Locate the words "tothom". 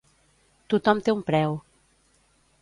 0.73-1.03